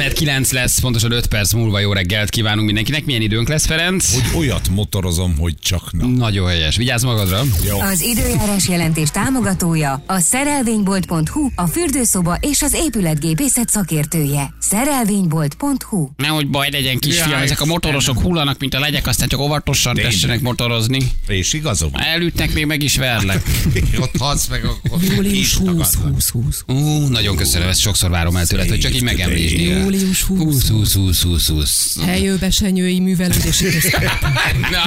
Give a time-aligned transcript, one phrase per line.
[0.00, 3.04] 3 lesz, pontosan 5 perc múlva jó reggelt kívánunk mindenkinek.
[3.04, 4.12] Milyen időnk lesz, Ferenc?
[4.12, 6.06] Hogy olyat motorozom, hogy csak na.
[6.06, 6.76] Nagyon helyes.
[6.76, 7.42] Vigyázz magadra.
[7.66, 7.80] Jó.
[7.80, 14.54] Az időjárás jelentés támogatója a szerelvénybolt.hu, a fürdőszoba és az épületgépészet szakértője.
[14.60, 19.94] Szerelvénybolt.hu Nehogy baj legyen, kisfiam, ezek a motorosok hullanak, mint a legyek, aztán csak óvatosan
[19.94, 20.12] Tényleg.
[20.12, 21.10] tessenek motorozni.
[21.26, 21.90] És igazom.
[21.92, 23.42] Elütnek, még meg is verlek.
[24.00, 26.12] Ott halsz meg, akkor Július is 20, tagadnak.
[26.12, 26.64] 20, 20.
[26.66, 29.81] Ú, nagyon köszönöm, ezt sokszor várom el tőled, hogy csak így megemlítsd.
[29.82, 30.38] Július 20.
[30.38, 31.96] 20, 20, 20, 20, 20.
[32.04, 34.02] Helyőbesenyői művelődési központ.
[34.70, 34.82] Na,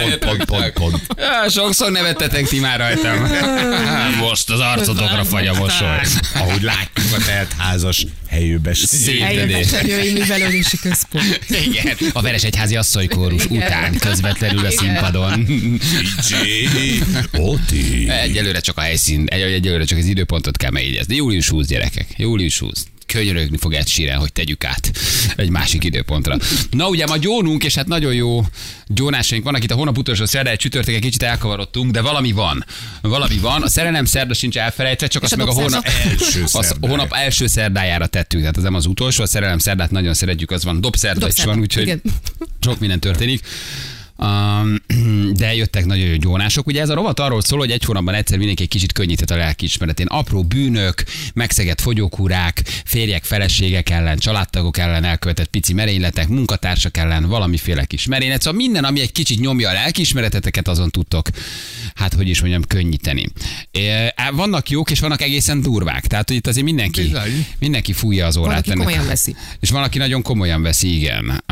[0.00, 1.20] Pont, pont, pont, pont.
[1.20, 3.26] Á, Sokszor nevettetek ti már rajtam.
[4.26, 6.00] Most az arcotokra fagy a mosoly.
[6.34, 8.06] Ahogy látjuk a teltházas.
[8.28, 11.40] Helyőbesenyői művelődési központ.
[11.66, 15.46] Igen, a Veresegyházi asszonykórus után közvetlenül a színpadon.
[17.32, 18.08] Oti.
[18.08, 21.16] Egyelőre csak a helyszín, egy, egyelőre csak az időpontot kell megjegyezni.
[21.16, 24.90] Július 20 gyerekek, július 20 könyörögni fog Ed Sheeran, hogy tegyük át
[25.36, 26.36] egy másik időpontra.
[26.70, 28.44] Na ugye ma gyónunk, és hát nagyon jó
[28.86, 32.64] gyónásaink vannak itt a hónap utolsó szerda, egy csütörtök egy kicsit elkavarodtunk, de valami van.
[33.02, 33.62] Valami van.
[33.62, 35.86] A szerelem szerda sincs elfelejtve, csak azt a meg a hónap?
[35.86, 36.92] Első az szerdája.
[36.92, 40.64] hónap első szerdájára tettük, tehát az nem az utolsó, a szerelem szerdát nagyon szeretjük, az
[40.64, 42.02] van, dobszerda is Dobszerda, van, úgyhogy igen.
[42.60, 43.42] sok minden történik.
[45.32, 46.66] De jöttek nagyon jó gyónások.
[46.66, 49.36] Ugye ez a rovat arról szól, hogy egy hónapban egyszer mindenki egy kicsit könnyített a
[49.36, 50.06] lelkiismeretén.
[50.06, 57.84] Apró bűnök, megszegett fogyókúrák, férjek, feleségek ellen, családtagok ellen elkövetett pici merényletek, munkatársak ellen, valamiféle
[57.84, 58.42] kis merénylet.
[58.42, 61.28] Szóval minden, ami egy kicsit nyomja a lelkiismereteteket, azon tudtok,
[61.94, 63.26] hát hogy is mondjam, könnyíteni.
[64.32, 66.06] Vannak jók, és vannak egészen durvák.
[66.06, 67.46] Tehát, hogy itt azért mindenki, Bizony.
[67.58, 68.50] mindenki fújja az órát.
[68.50, 68.84] Valaki ennek.
[68.84, 69.36] komolyan veszi.
[69.60, 71.42] És van, aki nagyon komolyan veszi, igen.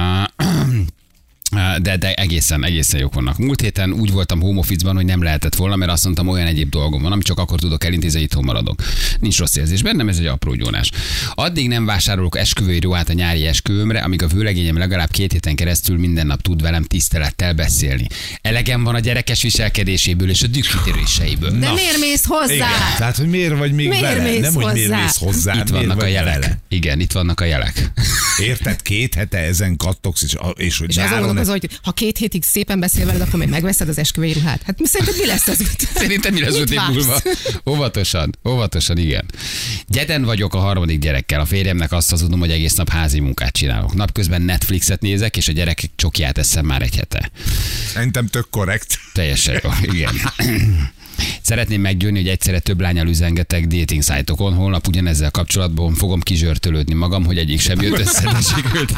[1.79, 3.39] De, de egészen, egészen jók vannak.
[3.39, 6.69] Múlt héten úgy voltam home office-ban, hogy nem lehetett volna, mert azt mondtam, olyan egyéb
[6.71, 8.83] dolgom van, amit csak akkor tudok elintézni, itthon maradok.
[9.21, 10.91] Nincs rossz érzés bennem, ez egy apró gyónás.
[11.35, 15.99] Addig nem vásárolok esküvői ruhát a nyári esküvőmre, amíg a vőlegényem legalább két héten keresztül
[15.99, 18.07] minden nap tud velem tisztelettel beszélni.
[18.43, 21.51] Elegem van a gyerekes viselkedéséből és a dükkítéréseiből.
[21.51, 22.55] De miért mész hozzá?
[22.55, 24.23] Igen, tehát, hogy miért vagy még Miért vele?
[24.23, 25.03] mész Nem, hogy miért hozzá?
[25.03, 26.35] mész hozzá, Itt miért vannak a jelek.
[26.41, 26.59] vele?
[26.69, 27.93] Igen, itt vannak a jelek.
[28.39, 28.83] Érted?
[28.83, 31.19] Két hete ezen kattogsz, és, és hogy És nyáron...
[31.19, 34.63] gondolkozol, hogy ha két hétig szépen beszél veled, akkor még megveszed az esküvői ruhát.
[34.63, 35.59] Hát mi szerinted mi lesz ez?
[35.95, 37.21] Szerintem mi lesz öt év múlva?
[37.71, 39.25] Óvatosan, óvatosan, igen.
[39.89, 41.41] Gyeden vagyok a harmadik gyerekkel.
[41.41, 43.95] A férjemnek azt hazudom, hogy egész nap házi munkát csinálok.
[43.95, 47.31] Napközben Netflixet nézek, és a gyerekek csokját eszem már egy hete.
[47.93, 48.99] Szerintem tök korrekt.
[49.13, 50.15] Teljesen jó, igen.
[51.43, 54.55] Szeretném meggyőzni, hogy egyszerre több lányal üzengetek dating szájtokon.
[54.55, 58.93] Holnap ugyanezzel kapcsolatban fogom kizsörtölődni magam, hogy egyik sem jött össze, de sikerült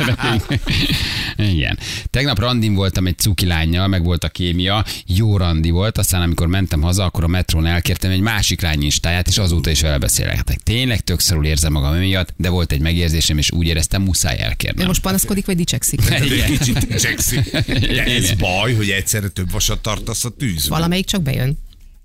[1.36, 1.78] Igen.
[2.10, 6.47] Tegnap randin voltam egy cuki lányjal, meg volt a kémia, jó randi volt, aztán amikor
[6.47, 10.58] mentem haza, akkor a metrón elkértem egy másik lány instáját, és azóta is vele beszélgetek.
[10.58, 14.42] Tényleg tök szarul érzem magam emiatt, de volt egy megérzésem, és úgy éreztem, muszáj De
[14.44, 14.86] elkérnem.
[14.86, 16.00] most panaszkodik, vagy dicsekszik?
[16.00, 16.50] De Igen.
[16.50, 17.50] egy kicsit dicsekszik.
[17.94, 20.78] De ez baj, hogy egyszerre több vasat tartasz a tűzben.
[20.78, 21.58] Valamelyik csak bejön.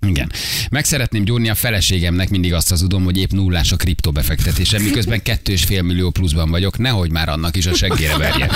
[0.06, 0.32] Igen.
[0.70, 5.52] Meg szeretném gyúrni a feleségemnek, mindig azt hazudom, hogy épp nullás a kriptobefektetésem, miközben kettő
[5.52, 8.50] és fél millió pluszban vagyok, nehogy már annak is a seggére verje.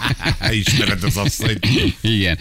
[0.60, 1.66] Ismered az asszonyt.
[2.00, 2.38] Igen.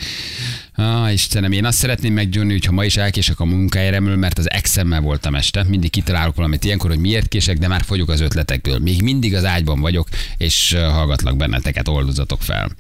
[0.75, 4.49] Ah, Istenem, én azt szeretném meggyőzni, hogy ha ma is elkések a munkájáremről, mert az
[4.49, 8.79] exemmel voltam este, mindig kitalálok valamit ilyenkor, hogy miért kések, de már fogyok az ötletekből.
[8.79, 12.71] Még mindig az ágyban vagyok, és hallgatlak benneteket, oldozatok fel.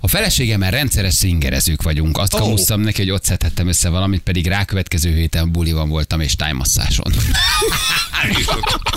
[0.00, 2.18] A feleségemmel rendszeres szingerezők vagyunk.
[2.18, 2.40] Azt oh.
[2.40, 7.12] kamusztam neki, hogy ott szedhettem össze valamit, pedig rákövetkező héten buliban voltam és tájmasszáson.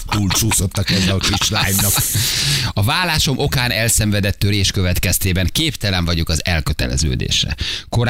[0.10, 1.92] Túlcsúszottak ezzel a kis lánynak.
[2.74, 7.56] A vállásom okán elszenvedett törés következtében képtelen vagyok az elköteleződésre.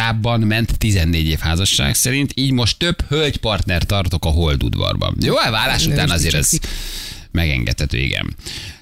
[0.01, 5.15] Korábban ment 14 év házasság szerint, így most több hölgypartner tartok a holdudvarban.
[5.19, 6.49] Jó, a vállás Nő után azért ez
[7.31, 8.35] megengedhető, igen.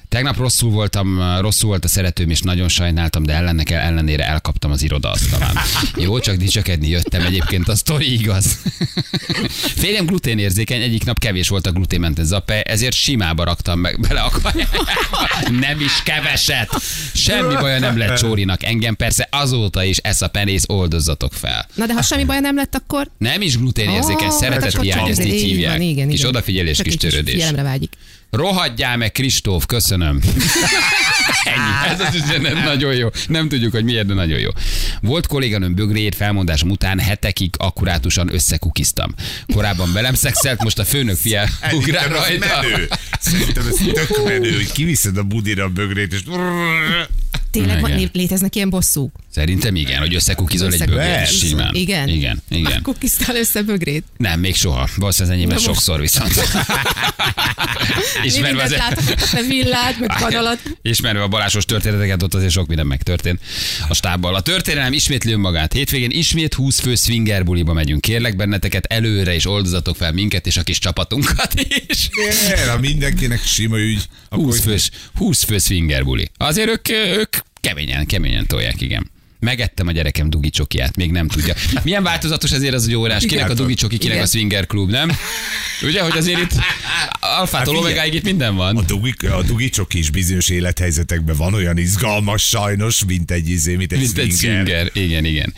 [0.09, 4.81] Tegnap rosszul voltam, rosszul volt a szeretőm, és nagyon sajnáltam, de ellennek ellenére elkaptam az
[4.84, 5.56] irodaasztalán.
[5.96, 8.58] Jó, csak dicsekedni jöttem, egyébként a sztori igaz.
[9.81, 14.29] Férjem gluténérzékeny, egyik nap kevés volt a gluténmentes zape, ezért simába raktam meg bele a
[14.29, 14.88] kajába.
[15.67, 16.70] Nem is keveset.
[17.14, 18.64] Semmi baja nem lett Csórinak.
[18.64, 21.67] Engem persze azóta is esz a penész, oldozzatok fel.
[21.76, 23.09] Na de ha semmi baj nem lett, akkor...
[23.17, 25.82] Nem is gluténérzéken, Ó, szeretet hát akkor hiány, ezt így hívják.
[25.82, 26.29] igen, Kis igen.
[26.29, 27.52] odafigyelés, Csak kis törődés.
[27.52, 27.91] Vágyik.
[28.31, 30.20] Rohadjál meg, Kristóf, köszönöm.
[31.43, 31.91] Ennyi.
[31.93, 33.08] Ez az üzenet nagyon jó.
[33.28, 34.49] Nem tudjuk, hogy miért, de nagyon jó.
[35.02, 39.14] Volt kolléganőm bögréjét felmondásom után hetekig akkurátusan összekukiztam.
[39.53, 42.61] Korábban velem szexelt, most a főnök fia ugrál rajta.
[42.61, 42.87] menő.
[43.20, 46.22] Szerintem ez tök menő, hogy kiviszed a budira a bögrét, és...
[47.52, 49.16] Tényleg van, léteznek ilyen bosszúk?
[49.34, 51.28] Szerintem igen, hogy összekukizol egy bögrét.
[51.28, 51.76] Simán.
[51.76, 52.08] Igen?
[52.08, 52.72] Igen, igen.
[52.72, 54.03] Akkor kisztál össze bögrét.
[54.17, 54.87] Nem, még soha.
[54.96, 56.34] Valószínűleg az enyémben most- sokszor viszont.
[58.23, 58.72] Ismerve az,
[59.34, 60.59] a villát, meg kanalat.
[60.81, 63.40] ismerve a balásos történeteket, ott azért sok minden megtörtént
[63.87, 64.35] a stábbal.
[64.35, 65.73] A történelem ismétli önmagát.
[65.73, 68.02] Hétvégén ismét 20 fő swinger buliba megyünk.
[68.02, 71.53] Kérlek benneteket előre, és oldozatok fel minket és a kis csapatunkat
[71.87, 72.09] is.
[72.49, 74.03] Erre mindenkinek sima ügy.
[74.29, 76.29] Akkor 20 fős, 20 fő swinger buli.
[76.37, 79.11] Azért ők, ők keményen, keményen tolják, igen.
[79.40, 81.53] Megettem a gyerekem dugi csokiát, még nem tudja.
[81.84, 84.26] Milyen változatos azért az egy órás, kinek a dugi csoki, kinek Igen.
[84.28, 85.12] a swinger klub, nem?
[85.84, 86.53] Ugye, hogy azért itt
[87.20, 88.78] alfától Hát omegáig itt minden van.
[88.78, 93.91] A, dugi, a dugicsok is bizonyos élethelyzetekben van olyan izgalmas sajnos, mint egy izé, mint
[93.91, 94.66] egy Mint egy swinger.
[94.66, 94.90] swinger.
[94.94, 95.53] Igen, igen.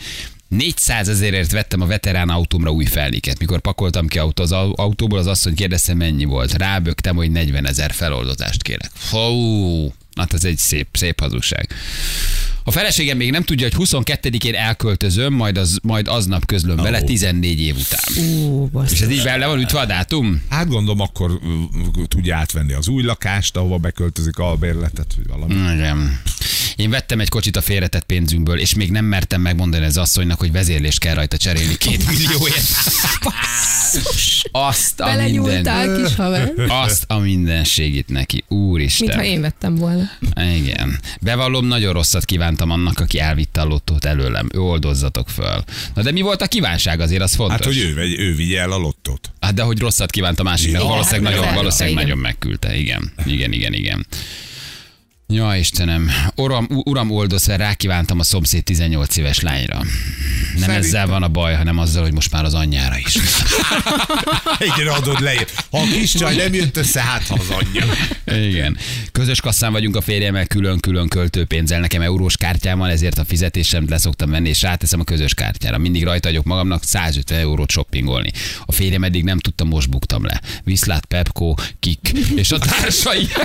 [0.48, 3.38] 400 ezerért vettem a veterán autómra új felliket.
[3.38, 6.52] Mikor pakoltam ki autó, az au- autóból, az asszony kérdezte, mennyi volt.
[6.52, 8.90] Rábögtem, hogy 40 ezer feloldozást kérek.
[8.94, 11.68] Fú, hát ez egy szép, szép hazugság.
[12.64, 17.04] A feleségem még nem tudja, hogy 22-én elköltözöm, majd, az, majd aznap közlöm vele Ó.
[17.04, 18.24] 14 év után.
[18.24, 20.42] Ú, És ez így bele van ütve a dátum?
[20.48, 21.40] Hát gondolom, akkor
[22.08, 25.54] tudja átvenni az új lakást, ahova beköltözik a bérletet, vagy valami.
[25.54, 26.20] Igen.
[26.82, 30.52] Én vettem egy kocsit a félretett pénzünkből, és még nem mertem megmondani az asszonynak, hogy
[30.52, 32.62] vezérlést kell rajta cserélni két millióért.
[34.52, 36.52] Azt a minden, kis haver.
[36.68, 38.44] azt a mindenségit neki.
[38.48, 39.06] Úristen.
[39.06, 40.10] Mintha én vettem volna.
[40.54, 40.98] Igen.
[41.20, 44.48] Bevallom, nagyon rosszat kívántam annak, aki elvitte a lottót előlem.
[44.54, 45.64] Ő oldozzatok föl.
[45.94, 47.56] Na de mi volt a kívánság azért, az fontos.
[47.56, 49.32] Hát, hogy ő, vegy- ő vigye el a lottót.
[49.40, 52.76] Hát de hogy rosszat kívánt a másiknak, valószínűleg, hát nagyon, valószínűleg nagyon megküldte.
[52.76, 54.06] Igen, igen, igen, igen.
[55.26, 56.10] Ja, Istenem.
[56.36, 59.76] Uram, uram oldozva, rákívántam a szomszéd 18 éves lányra.
[59.76, 59.86] Nem
[60.52, 60.82] Szerintem.
[60.82, 63.16] ezzel van a baj, hanem azzal, hogy most már az anyjára is.
[64.58, 65.34] Egyre adod le.
[65.70, 67.84] Ha a kis csaj nem jött össze, hát ha az anyja.
[68.48, 68.76] Igen.
[69.12, 71.80] Közös kasszán vagyunk a férjemmel, külön-külön költőpénzzel.
[71.80, 75.78] Nekem eurós kártyám van, ezért a fizetésemt leszoktam venni, és ráteszem a közös kártyára.
[75.78, 78.30] Mindig rajta vagyok magamnak 150 eurót shoppingolni.
[78.64, 80.40] A férjem eddig nem tudta, most buktam le.
[80.64, 83.28] Viszlát, Pepco, Kik és a társai.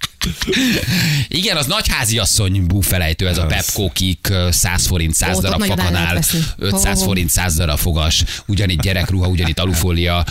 [1.28, 5.92] Igen, az nagyházi asszony búfelejtő, ez a Pepco Kik, 100 forint, 100 Ó, darab fakanál,
[5.92, 6.40] lehet veszni.
[6.56, 7.06] 500 Ho, ho.
[7.06, 10.24] forint, 100 darab fogas, ugyanitt gyerekruha, ugyanitt alufólia,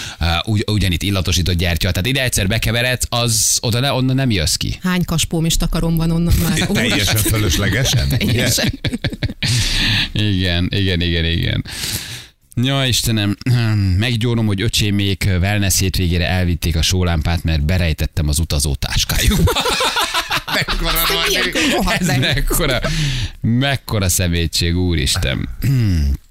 [0.46, 1.92] ugy, ugyanitt illatosított gyertya.
[1.92, 4.80] Tehát ide egyszer bekeveredsz, az oda ne, onnan nem jössz ki.
[4.84, 6.68] Hány kaspóm is takarom van onnan már.
[6.70, 8.08] Ó, Teljesen fölöslegesen.
[8.18, 8.80] Teljesen.
[10.12, 11.64] Igen, igen, igen, igen.
[12.64, 13.38] Ja, Istenem,
[13.98, 19.52] meggyónom, hogy öcsémék wellness hétvégére elvitték a sólámpát, mert berejtettem az utazó táskájukba.
[20.54, 22.80] Mekkora nagy- Ez mekkora,
[23.42, 25.50] mekkora szemétség, úristen.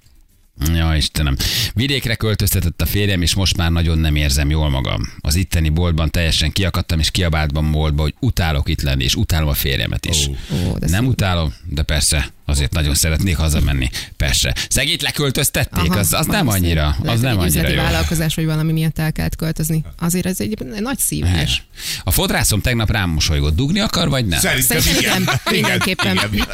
[0.75, 1.37] Ja, Istenem.
[1.75, 5.12] Vidékre költöztetett a férjem, és most már nagyon nem érzem jól magam.
[5.20, 9.55] Az itteni boltban teljesen kiakadtam, és kiabáltam boltba, hogy utálok itt lenni, és utálom a
[9.55, 10.26] férjemet is.
[10.26, 11.10] Ó, de nem szép.
[11.10, 13.90] utálom, de persze, azért nagyon szeretnék hazamenni.
[14.16, 14.55] Persze.
[14.69, 17.82] Szegét leköltöztették, Aha, az, az nem annyira, Lehet, az hogy nem egy annyira üzleti jó.
[17.82, 19.84] vállalkozás, vagy valami miatt el kellett költözni.
[19.99, 21.62] Azért ez egy nagy szívás.
[22.04, 23.56] A fodrászom tegnap rám mosolygott.
[23.56, 24.40] Dugni akar, vagy nem?
[24.40, 25.22] Szerintem Szerintem igen.
[25.22, 26.19] igen, mindenképpen.
[26.32, 26.46] Igen.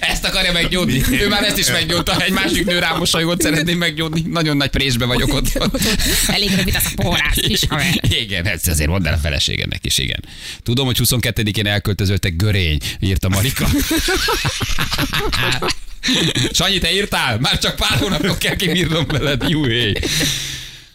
[0.00, 1.02] Ezt akarja meggyódni.
[1.10, 2.20] Ő már ezt is meggyódta.
[2.20, 4.24] Egy másik nő rám mosolygott, szeretném meggyódni.
[4.26, 5.46] Nagyon nagy présbe vagyok ott.
[6.26, 8.00] Elég rövid az a porrás, kis haver.
[8.08, 10.24] Igen, ezt azért mondd el a feleségednek is, igen.
[10.62, 13.68] Tudom, hogy 22-én elköltözöttek görény, írta Marika.
[16.52, 17.38] Sanyi, te írtál?
[17.38, 19.92] Már csak pár hónapok kell kibírnom veled, jújé.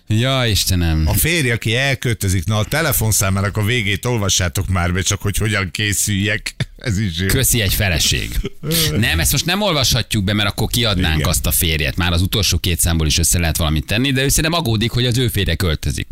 [0.08, 1.04] Ja, Istenem.
[1.08, 5.72] A férj, aki elköltözik, na a telefonszámának a végét olvassátok már be, csak hogy hogyan
[5.72, 6.56] készüljek.
[6.78, 7.28] Ez is jó.
[7.28, 8.30] Köszi egy feleség.
[8.98, 11.30] Nem, ezt most nem olvashatjuk be, mert akkor kiadnánk Igen.
[11.30, 11.96] azt a férjet.
[11.96, 15.06] Már az utolsó két számból is össze lehet valamit tenni, de ő szerintem agódik, hogy
[15.06, 16.08] az ő férje költözik.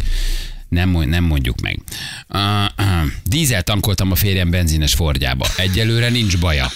[0.74, 1.80] Nem, mond- nem mondjuk meg.
[2.30, 2.39] Uh,
[2.77, 5.46] uh, dízel tankoltam a férjem benzines fordjába.
[5.58, 6.72] Egyelőre nincs baja.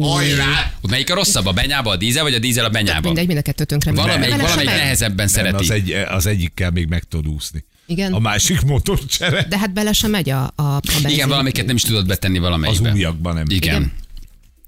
[0.00, 0.72] Hajrá!
[0.88, 3.06] Melyik a rosszabb, a benyába, a dízel, vagy a dízel a benyába?
[3.06, 3.90] Mindegy, mind a kettő tönkre.
[3.92, 4.00] megy.
[4.00, 5.62] Valamelyik, valamelyik nehezebben Nem, szereti.
[5.64, 7.64] az, egy, az egyikkel még meg tudod úszni.
[7.86, 8.12] Igen.
[8.12, 9.46] A másik motorcsere.
[9.48, 11.08] De hát bele sem megy a, a, a benzin.
[11.10, 12.92] Igen, valamelyiket nem is tudod betenni Az valamelyikbe.
[12.92, 13.44] újakban nem.
[13.48, 13.74] Igen.
[13.80, 13.92] Igen.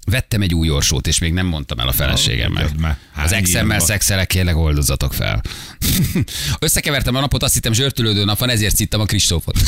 [0.05, 2.69] Vettem egy új orsót, és még nem mondtam el a feleségemnek.
[3.15, 5.41] Az exemmel szexelek, kérlek oldozatok fel.
[6.59, 9.57] Összekevertem a napot, azt hittem zsörtölődő nap van, ezért szittem a Kristófot.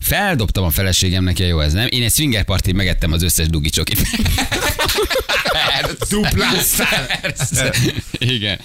[0.00, 1.86] Feldobtam a feleségemnek, ja jó ez nem?
[1.90, 4.06] Én egy swinger partin megettem az összes dugi csokit.
[6.10, 7.06] Dupláztál.
[7.20, 7.74] Persze.
[8.18, 8.58] Igen.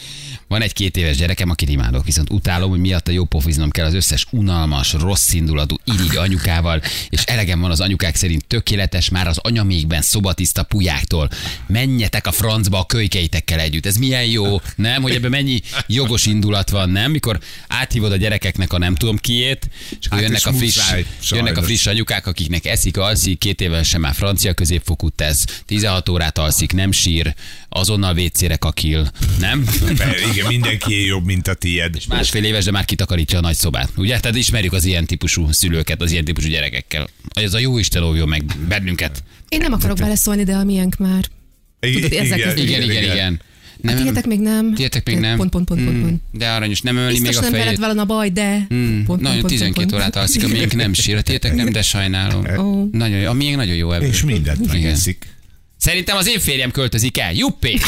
[0.55, 3.93] Van egy két éves gyerekem, akit imádok, viszont utálom, hogy miatta jó pofiznom kell az
[3.93, 9.37] összes unalmas, rossz indulatú, irigy anyukával, és elegem van az anyukák szerint tökéletes, már az
[9.37, 11.29] anyamékben szobatiszta pulyáktól.
[11.67, 13.85] Menjetek a francba a kölykeitekkel együtt.
[13.85, 15.01] Ez milyen jó, nem?
[15.01, 17.11] Hogy ebben mennyi jogos indulat van, nem?
[17.11, 19.69] Mikor áthívod a gyerekeknek a nem tudom kiét,
[19.99, 23.61] és akkor Hát jönnek a friss, muszáj, jönnek a friss anyukák, akiknek eszik, alszik, két
[23.61, 27.33] éven sem már francia középfokút tesz, 16 órát alszik, nem sír,
[27.69, 29.67] azonnal vécére kakil, nem?
[29.89, 31.95] Igen, Igen, mindenki jobb, mint a tied.
[32.09, 33.89] Másfél éves, de már kitakarítja a nagyszobát.
[33.97, 34.19] Ugye?
[34.19, 37.07] Tehát ismerjük az ilyen típusú szülőket, az ilyen típusú gyerekekkel.
[37.33, 39.23] Ez a jó Isten óvjon meg bennünket.
[39.49, 41.25] Én nem akarok beleszólni, de a miénk már.
[41.79, 43.41] Tudod, ezek az- Igen, igen, igen.
[43.81, 44.73] Nem, Tietek még nem.
[44.73, 45.37] Tietek még nem.
[45.37, 46.21] Pont, pont, pont, pont, pont.
[46.31, 47.79] De aranyos, nem öli még Biztos a nem veled fejét.
[47.79, 48.67] van a baj, de...
[48.73, 51.69] Mm, Pont, nagyon pont, 12 pont, órát alszik, a miénk nem sír, a tietek nem,
[51.71, 52.45] de sajnálom.
[52.57, 52.87] Ó.
[52.91, 54.07] Nagyon jó, a miénk nagyon jó ebből.
[54.07, 54.75] És mindent Igen.
[54.75, 55.25] megeszik.
[55.77, 57.33] Szerintem az én férjem költözik el.
[57.33, 57.77] Juppé!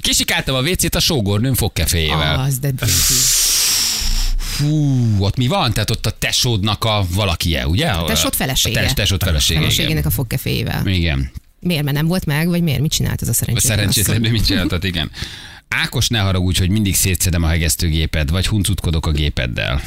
[0.00, 2.40] Kisikáltam a WC-t a sógornőm fogkeféjével.
[2.40, 2.72] Az, de
[4.36, 5.72] Fú, ott mi van?
[5.72, 7.86] Tehát ott a tesódnak a valakije, ugye?
[7.88, 8.80] A tesód felesége.
[8.80, 10.06] A tes, tesód felesége, feleségének igen.
[10.06, 10.86] a fogkeféjével.
[10.86, 11.30] Igen.
[11.60, 12.80] Miért, mert nem volt meg, vagy miért?
[12.80, 13.76] Mit csinált ez a A szerencsétlen?
[13.76, 14.32] szerencsétlen, asszony?
[14.32, 15.10] mit csináltat, igen.
[15.68, 19.80] Ákos, ne haragudj, hogy mindig szétszedem a hegesztőgépet, vagy huncutkodok a gépeddel.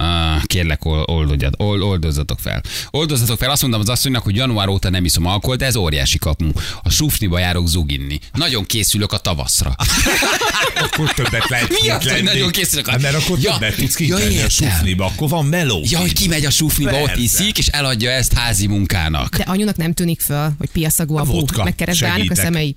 [0.00, 2.60] Uh, kérlek, ol- oldodjad, ol- oldozzatok fel.
[2.90, 6.18] Oldozzatok fel, azt mondom az asszonynak, hogy január óta nem iszom alkoholt, de ez óriási
[6.18, 6.50] kapu.
[6.82, 8.18] A sufniba járok zuginni.
[8.32, 9.74] Nagyon készülök a tavaszra.
[10.84, 14.00] Akkor többet lehet Mi az, hogy nagyon készülök a- Hát Mert akkor Ja, többet tudsz
[14.00, 15.80] ja, a sufniba, akkor van meló.
[15.84, 17.22] Ja, hogy kimegy a sufniba, ott Persze.
[17.22, 19.36] iszik, és eladja ezt házi munkának.
[19.36, 22.76] De anyunak nem tűnik föl, hogy piaszagú a A vodka, megkeresztálnak a szemei.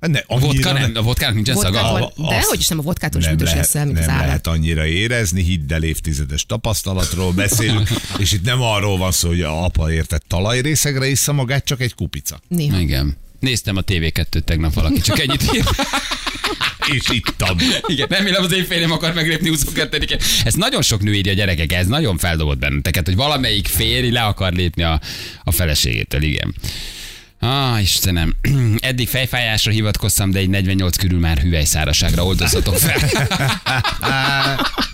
[0.00, 1.82] Ne, A vodka nem, a vodkának nincsen szaga.
[1.82, 4.26] Vodkától, A- de hogy is nem a vodkától is büdös leszel, mint nem az állat.
[4.26, 7.88] lehet annyira érezni, hidd el évtizedes tapasztalatról beszélünk,
[8.18, 11.94] és itt nem arról van szó, hogy a apa érted talajrészegre issza magát, csak egy
[11.94, 12.40] kupica.
[12.48, 12.78] Néha.
[12.78, 13.16] Igen.
[13.40, 15.42] Néztem a TV2-t tegnap valaki, csak ennyit.
[16.94, 17.56] És ittam.
[17.86, 20.18] Igen, remélem az én férjem akar meglépni 22-én.
[20.44, 24.52] Ez nagyon sok nő írja gyerekek, ez nagyon feldobott benneteket, hogy valamelyik férj le akar
[24.52, 25.00] lépni a,
[25.44, 26.54] a feleségétől, igen.
[27.46, 28.34] Ah, Istenem.
[28.78, 33.10] Eddig fejfájásra hivatkoztam, de egy 48 körül már hüvelyszáraságra oldozzatok fel.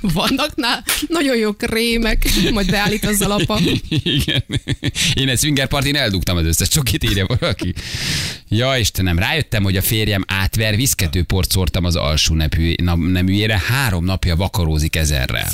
[0.14, 3.58] Vannak ná, nagyon jó krémek, majd beállít az alapa.
[3.88, 4.44] Igen.
[5.14, 7.74] Én egy swinger partin eldugtam az összes csokit, írja valaki.
[8.48, 14.36] Ja, Istenem, rájöttem, hogy a férjem átver, viszketőport szórtam az alsó nepű, neműjére, három napja
[14.36, 15.50] vakarózik ezerrel.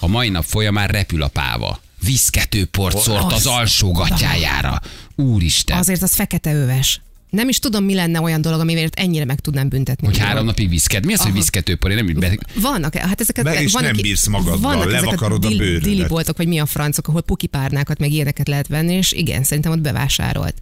[0.00, 1.80] A mai nap folyamán repül a páva.
[2.04, 4.80] Viszketőport szórt az alsó gatyájára.
[5.16, 5.78] Úristen.
[5.78, 7.00] Azért az fekete öves.
[7.30, 10.06] Nem is tudom, mi lenne olyan dolog, amiért ennyire meg tudnám büntetni.
[10.06, 11.04] Hogy három napig viszket.
[11.04, 11.38] Mi az, hogy Aha.
[11.38, 11.90] viszketőpor?
[11.90, 12.38] Én nem be...
[12.54, 13.44] Vannak, hát ezeket...
[13.44, 15.82] Meg is vannak, nem bírsz magaddal, vannak ezek levakarod a dil- bőrödet.
[15.82, 19.72] Dili boltok, vagy mi a francok, ahol pukipárnákat, meg ilyeneket lehet venni, és igen, szerintem
[19.72, 20.54] ott bevásárolt.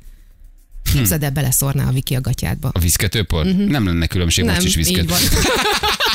[0.92, 2.70] Képzeld el, beleszórná a Viki a gatyádba.
[2.72, 3.46] A viszketőpor?
[3.46, 3.66] Uh-huh.
[3.66, 5.10] Nem lenne különbség, most is így viszket.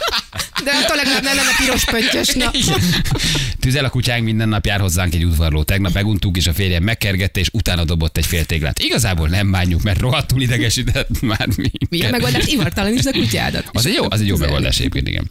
[0.63, 2.33] De attól legalább nem lenne piros pöttyös.
[2.33, 2.51] Na.
[3.59, 5.63] Tüzel a kutyánk minden nap jár hozzánk egy udvarló.
[5.63, 8.79] Tegnap meguntuk, és a férjem megkergette, és utána dobott egy fél téglát.
[8.79, 11.89] Igazából nem bánjuk, mert rohadtul idegesített már minket.
[11.89, 12.45] Milyen megoldás?
[12.47, 13.69] Ivartalanítsd a kutyádat.
[13.71, 15.29] Az egy jó, az egy jó megoldás egyébként, igen.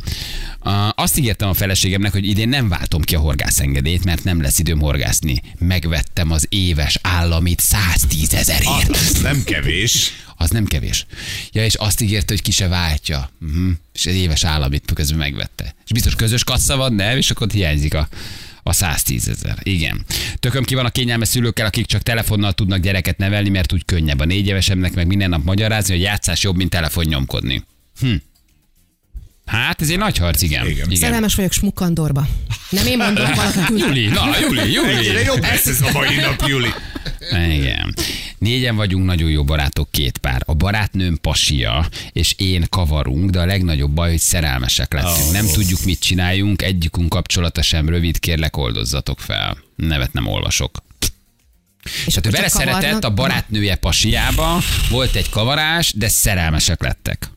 [0.95, 4.81] Azt ígértem a feleségemnek, hogy idén nem váltom ki a horgászengedélyt, mert nem lesz időm
[4.81, 5.43] horgászni.
[5.59, 8.91] Megvettem az éves államit 110 ezerért.
[8.91, 10.13] Az nem kevés.
[10.43, 11.07] Az nem kevés.
[11.53, 13.31] Ja, és azt ígérte, hogy ki se váltja.
[13.41, 13.71] Uh-huh.
[13.93, 15.75] És egy éves államit közben megvette.
[15.85, 17.17] És biztos közös kassa van, nem?
[17.17, 18.09] És akkor hiányzik a,
[18.63, 19.59] a 110 ezer.
[19.63, 20.05] Igen.
[20.39, 24.21] Tököm ki van a kényelmes szülőkkel, akik csak telefonnal tudnak gyereket nevelni, mert úgy könnyebb.
[24.21, 27.65] A négy évesemnek meg minden nap magyarázni, hogy játszás jobb, mint telefon nyomkodni.
[28.01, 28.15] Hm.
[29.53, 30.67] Hát ez egy nagy harc, igen.
[30.67, 30.87] Igen.
[30.87, 30.99] igen.
[30.99, 32.27] Szerelmes vagyok Smukkandorba.
[32.71, 33.87] Nem én mondom, valaki küldte.
[33.87, 34.95] Juli, na, Juli, Juli.
[34.97, 36.69] Egyre jobb lesz ez a mai nap, Juli.
[37.31, 37.95] Igen.
[38.39, 40.43] Négyen vagyunk nagyon jó barátok, két pár.
[40.47, 45.27] A barátnőm pasia, és én kavarunk, de a legnagyobb baj, hogy szerelmesek lettünk.
[45.27, 45.33] Oh.
[45.33, 49.57] Nem tudjuk, mit csináljunk, egyikünk kapcsolata sem rövid, kérlek oldozzatok fel.
[49.77, 50.83] Nevet nem olvasok.
[52.07, 53.05] És Tehát ő akkor vele csak szeretett kavarnak?
[53.05, 57.31] a barátnője pasiába, volt egy kavarás, de szerelmesek lettek.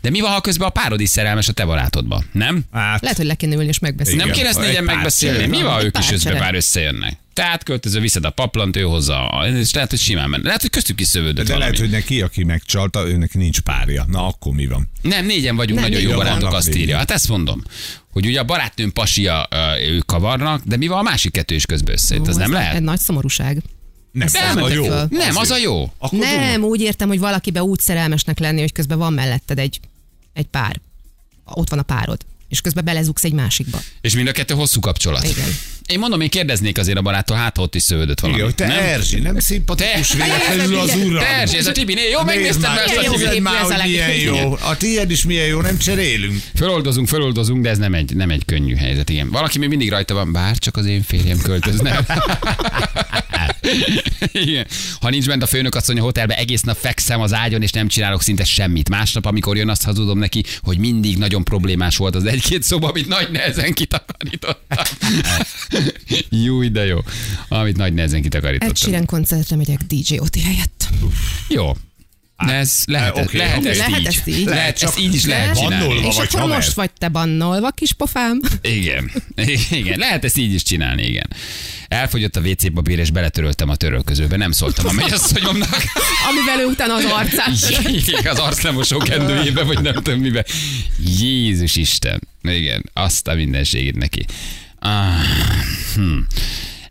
[0.00, 2.22] De mi van, ha közben a párod is szerelmes a te barátodba?
[2.32, 2.64] Nem?
[2.72, 4.22] Hát, Lehet, hogy le kéne ülni és megbeszélni.
[4.22, 5.46] Nem kéne ezt Egy négyen megbeszélni?
[5.46, 7.18] Mi van, ők is összbe már összejönnek?
[7.32, 10.44] Tehát költöző, viszed a paplant, ő hozza, és lehet, hogy simán menne.
[10.46, 11.60] Lehet, hogy köztük is szövődött de valami.
[11.60, 14.04] lehet, hogy neki, aki megcsalta, őnek nincs párja.
[14.08, 14.90] Na, akkor mi van?
[15.02, 16.80] Nem, négyen vagyunk, Nem, nagyon jó barátok, azt négyen.
[16.82, 16.96] írja.
[16.96, 17.62] Hát ezt mondom.
[18.12, 19.48] Hogy ugye a barátnőm pasia,
[19.88, 22.26] ők kavarnak, de mi van a másik kettő is közben összejött?
[22.26, 22.74] Az nem ez lehet?
[22.74, 23.62] Egy nagy szomorúság.
[24.16, 24.84] Nem, Ezt az a jó.
[24.84, 25.06] föl.
[25.10, 25.92] Nem, az a jó.
[25.98, 29.80] Akkor Nem, úgy értem, hogy valakibe úgy szerelmesnek lenni, hogy közben van melletted egy,
[30.32, 30.80] egy pár.
[31.44, 32.24] Ott van a párod.
[32.48, 33.80] És közben belezugsz egy másikba.
[34.00, 35.24] És mind a kettő hosszú kapcsolat.
[35.24, 35.48] Igen.
[35.86, 38.38] Én mondom, én kérdeznék azért a baráttól, hát ott is szövődött valami.
[38.38, 38.78] Igen, hogy te nem?
[38.78, 41.18] Erzsi, nem szimpatikus Te- véletlenül az uram.
[41.18, 43.40] Te Erzsi, ez a Tibi, jó, megnéztem már, ezt a Tibi.
[43.40, 44.52] már, hogy milyen jó.
[44.60, 46.42] A tiéd is milyen jó, nem cserélünk.
[46.54, 49.30] Föloldozunk, föloldozunk, de ez nem egy, nem egy könnyű helyzet, igen.
[49.30, 51.98] Valaki még mindig rajta van, bár csak az én férjem költözne.
[54.32, 54.66] igen.
[55.00, 57.88] Ha nincs bent a főnök asszony a hotelbe, egész nap fekszem az ágyon, és nem
[57.88, 58.88] csinálok szinte semmit.
[58.88, 63.08] Másnap, amikor jön, azt hazudom neki, hogy mindig nagyon problémás volt az egy-két szoba, amit
[63.08, 64.84] nagy nehezen kitakarítottam.
[66.44, 66.98] jó, de jó.
[67.48, 68.74] Amit nagy nehezen kitakarítottam.
[68.74, 70.88] Sheeran koncertre megyek DJ Oti helyett.
[71.48, 71.72] Jó.
[72.46, 73.68] De ez lehet, Eh, oké, lehet, oké.
[73.68, 74.06] ezt Lehet így.
[74.06, 74.44] ezt így.
[74.44, 75.94] Lehet, ezt így is lehet Van csinálni.
[76.06, 78.40] És vagy akkor most vagy te bannolva, kis pofám.
[78.62, 79.10] Igen.
[79.70, 81.26] Igen, lehet ezt így is csinálni, igen.
[81.88, 84.36] Elfogyott a WC papír, és beletöröltem a törölközőbe.
[84.36, 85.82] Nem szóltam a mennyasszonyomnak.
[86.30, 87.80] Amivel ő utána az arcát.
[87.92, 90.44] Igen, az arclemosó kendőjébe, vagy nem tudom mibe.
[91.18, 92.20] Jézus Isten.
[92.42, 94.24] Igen, azt a mindenségét neki.
[94.78, 95.14] Ah,
[95.94, 96.18] hm.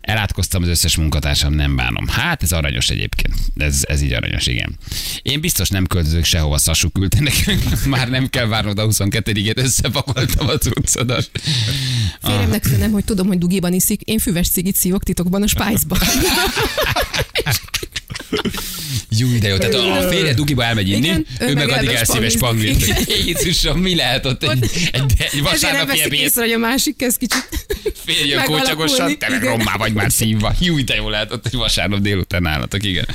[0.00, 2.06] Elátkoztam az összes munkatársam, nem bánom.
[2.06, 3.34] Hát ez aranyos egyébként.
[3.56, 4.76] Ez, ez így aranyos, igen.
[5.22, 7.62] Én biztos nem költözök sehova, Szasú küldte nekünk.
[7.94, 11.30] Már nem kell várnod a 22-ét, összepakoltam az utcodat.
[12.22, 15.98] Férjemnek üzenem, hogy tudom, hogy dugiban iszik, én füves cigit szívok titokban a Spice-ban.
[19.18, 19.56] Jó, de jó.
[19.56, 22.86] Tehát a, a férje dugiba elmegy inni, Igen, ő, meg addig elmegy elszíves spanglizni.
[22.92, 23.24] panglit.
[23.26, 26.20] Jézusom, mi lehet ott egy, egy, egy Ezért vasárnapi ebéd?
[26.20, 27.48] észre, hogy a másik kezd kicsit
[27.94, 28.60] Férjön megalakulni.
[28.62, 30.52] kócsagosan, te meg rommá vagy már szívva.
[30.60, 33.08] Jó, de jó lehet ott egy vasárnap délután állatok, igen.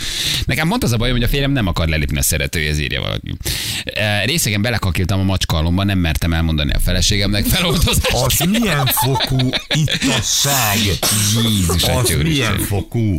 [0.46, 3.36] Nekem mondta az a bajom, hogy a férjem nem akar lelépni a szeretője, írja valaki.
[3.84, 8.12] E, Részegen belekakiltam a macskalomba, nem mertem elmondani a feleségemnek feloldozás.
[8.12, 10.78] Az milyen fokú ittasság?
[10.78, 12.20] Jézus, Az Atya milyen
[12.52, 12.58] Úristen.
[12.60, 13.18] fokú,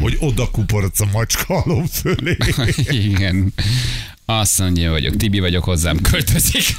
[0.00, 2.36] hogy oda kuporodsz a macska alom fölé.
[3.08, 3.52] Igen.
[4.26, 6.62] Azt mondja, vagyok, Tibi vagyok, hozzám költözik.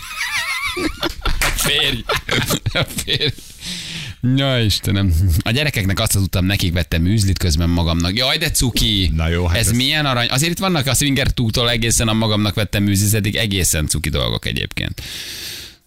[1.55, 2.03] Férj.
[2.73, 3.33] A férj.
[4.35, 5.13] Ja, Istenem.
[5.43, 8.17] A gyerekeknek azt hazudtam, nekik vettem műzlit közben magamnak.
[8.17, 9.11] Jaj, de cuki.
[9.15, 10.27] Na jó, hát ez, ez- milyen arany.
[10.29, 14.45] Azért itt vannak a swinger tútól egészen a magamnak vettem műzlit, eddig egészen cuki dolgok
[14.45, 15.01] egyébként.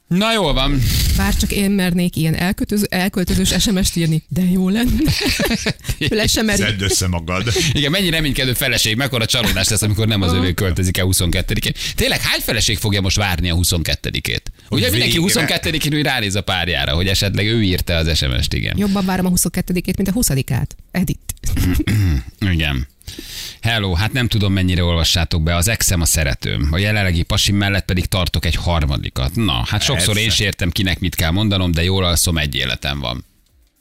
[0.08, 0.82] Na jól van.
[1.16, 5.12] Bár csak én mernék ilyen elköltöző, elköltözős SMS-t írni, de jó lenne.
[5.98, 6.62] Ő le sem meri.
[6.62, 7.52] Szedd össze magad.
[7.72, 11.72] Igen, mennyi reménykedő feleség, mekkora csalódás lesz, amikor nem az övé költözik el 22-én.
[11.94, 14.42] Tényleg hány feleség fogja most várni a 22-ét?
[14.70, 15.60] Ugye mindenki végre.
[15.62, 18.78] 22-én úgy ránéz a párjára, hogy esetleg ő írta az SMS-t, igen.
[18.78, 20.76] Jobban várom a 22-ét, mint a 20-át.
[20.90, 21.20] Edith.
[22.40, 22.86] Igen.
[23.62, 27.84] Hello, hát nem tudom mennyire olvassátok be, az exem a szeretőm, a jelenlegi pasim mellett
[27.84, 29.34] pedig tartok egy harmadikat.
[29.34, 30.20] Na, hát sokszor Persze.
[30.20, 33.24] én sem értem kinek mit kell mondanom, de jól alszom, egy életem van.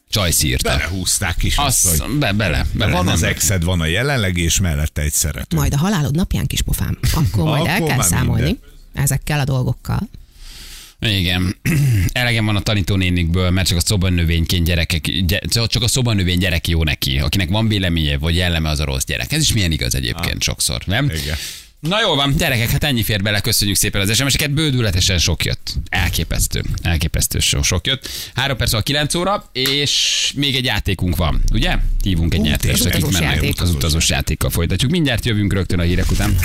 [0.10, 0.70] Csajci írta.
[0.70, 2.92] Belehúzták is azt, Azt, hogy be, bele, bele.
[2.92, 5.56] van nem- az exed, van a jelenlegi, és mellette egy szerető.
[5.58, 6.98] Majd a halálod napján, kis pofám.
[7.13, 8.63] Akkor majd el Akkor kell már számolni minden.
[8.94, 10.10] ezekkel a dolgokkal.
[11.00, 11.56] Igen.
[12.12, 16.84] Elegem van a tanítónénikből, mert csak a szobanövényként gyerekek, gy- csak a szobanövény gyerek jó
[16.84, 19.32] neki, akinek van véleménye, vagy jelleme az a rossz gyerek.
[19.32, 21.06] Ez is milyen igaz egyébként sokszor, nem?
[21.06, 21.36] Igen.
[21.80, 25.74] Na jó van, gyerekek, hát ennyi fér bele, köszönjük szépen az SMS-eket, bődületesen sok jött.
[25.90, 28.10] Elképesztő, elképesztő sok, sok jött.
[28.34, 31.76] Három perc a 9 óra, és még egy játékunk van, ugye?
[32.02, 33.62] Hívunk egy nyertest, az akik mennek játék.
[33.62, 34.92] az utazós játékkal folytatjuk.
[34.92, 36.36] Mindjárt jövünk rögtön a hírek után.